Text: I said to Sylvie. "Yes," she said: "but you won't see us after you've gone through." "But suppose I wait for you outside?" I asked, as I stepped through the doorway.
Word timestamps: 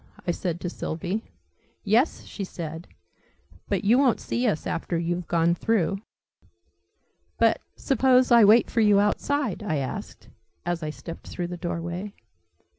I 0.25 0.31
said 0.31 0.59
to 0.61 0.67
Sylvie. 0.67 1.21
"Yes," 1.83 2.23
she 2.23 2.43
said: 2.43 2.87
"but 3.69 3.83
you 3.83 3.99
won't 3.99 4.19
see 4.19 4.47
us 4.47 4.65
after 4.65 4.97
you've 4.97 5.27
gone 5.27 5.53
through." 5.53 5.99
"But 7.37 7.61
suppose 7.75 8.31
I 8.31 8.43
wait 8.43 8.71
for 8.71 8.81
you 8.81 8.99
outside?" 8.99 9.61
I 9.61 9.75
asked, 9.75 10.27
as 10.65 10.81
I 10.81 10.89
stepped 10.89 11.27
through 11.27 11.49
the 11.49 11.55
doorway. 11.57 12.15